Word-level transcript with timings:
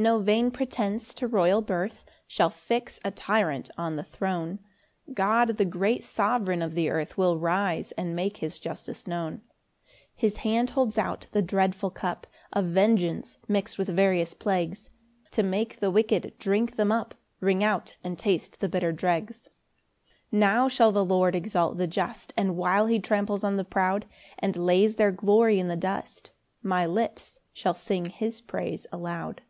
6 0.00 0.02
No 0.04 0.18
vain 0.20 0.50
pretence 0.50 1.12
to 1.12 1.26
royal 1.28 1.60
birth 1.60 2.06
Shall 2.26 2.48
fix 2.48 2.98
a 3.04 3.10
tyrant 3.10 3.68
on 3.76 3.96
the 3.96 4.02
throne: 4.02 4.58
God 5.12 5.58
the 5.58 5.66
great 5.66 6.02
sovereign 6.02 6.62
of 6.62 6.72
the 6.74 6.88
earth 6.88 7.18
Will 7.18 7.36
rise 7.38 7.92
and 7.98 8.16
make 8.16 8.38
his 8.38 8.58
justice 8.58 9.06
known. 9.06 9.42
7 10.14 10.14
[His 10.14 10.36
hand 10.36 10.70
holds 10.70 10.96
out 10.96 11.26
the 11.32 11.42
dreadful 11.42 11.90
cup 11.90 12.26
Of 12.50 12.64
vengeance, 12.64 13.36
mix'd 13.46 13.76
with 13.76 13.90
various 13.90 14.32
plagues, 14.32 14.88
To 15.32 15.42
make 15.42 15.80
the 15.80 15.90
wicked 15.90 16.32
drink 16.38 16.76
them 16.76 16.90
up, 16.90 17.14
Wring 17.40 17.62
out 17.62 17.96
and 18.02 18.18
taste 18.18 18.60
the 18.60 18.70
bitter 18.70 18.92
dregs. 18.92 19.48
8 20.32 20.32
Now 20.38 20.66
shall 20.66 20.92
the 20.92 21.04
Lord 21.04 21.34
exalt 21.34 21.76
the 21.76 21.86
just, 21.86 22.32
And 22.38 22.56
while 22.56 22.86
he 22.86 22.98
tramples 22.98 23.44
on 23.44 23.58
the 23.58 23.64
proud, 23.66 24.06
And 24.38 24.56
lays 24.56 24.94
their 24.96 25.12
glory 25.12 25.60
in 25.60 25.68
the 25.68 25.76
dust, 25.76 26.30
My 26.62 26.86
lips 26.86 27.38
shall 27.52 27.74
sing 27.74 28.06
his 28.06 28.40
praise 28.40 28.86
aloud. 28.90 29.42